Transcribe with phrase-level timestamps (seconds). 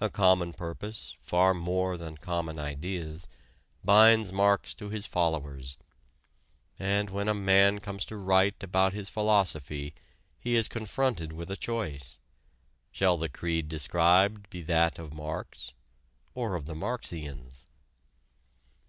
[0.00, 3.28] A common purpose, far more than common ideas,
[3.84, 5.78] binds Marx to his followers.
[6.80, 9.94] And when a man comes to write about his philosophy
[10.40, 12.18] he is confronted with a choice:
[12.90, 15.72] shall the creed described be that of Marx
[16.34, 17.64] or of the Marxians?